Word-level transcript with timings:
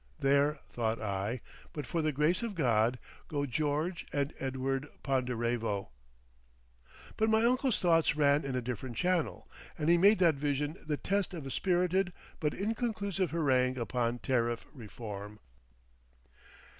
"There," 0.19 0.57
thought 0.67 0.99
I, 0.99 1.41
"but 1.73 1.85
for 1.85 2.01
the 2.01 2.11
grace 2.11 2.41
of 2.41 2.55
God, 2.55 2.97
go 3.27 3.45
George 3.45 4.07
and 4.11 4.33
Edward 4.39 4.87
Ponderevo." 5.03 5.89
But 7.17 7.29
my 7.29 7.45
uncle's 7.45 7.77
thoughts 7.77 8.15
ran 8.15 8.43
in 8.43 8.55
a 8.55 8.63
different 8.63 8.95
channel, 8.97 9.47
and 9.77 9.91
he 9.91 9.99
made 9.99 10.17
that 10.17 10.33
vision 10.37 10.83
the 10.87 10.97
test 10.97 11.35
of 11.35 11.45
a 11.45 11.51
spirited 11.51 12.13
but 12.39 12.55
inconclusive 12.55 13.29
harangue 13.29 13.77
upon 13.77 14.17
Tariff 14.17 14.65
Reform. 14.73 15.37